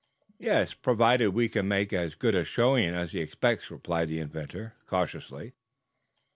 "Yes, 0.39 0.73
provided 0.73 1.27
we 1.29 1.47
can 1.47 1.67
make 1.67 1.93
as 1.93 2.15
good 2.15 2.33
a 2.33 2.43
showing 2.43 2.95
as 2.95 3.11
he 3.11 3.19
expects," 3.21 3.69
replied 3.69 4.07
the 4.07 4.17
inventor, 4.19 4.73
cautiously. 4.87 5.53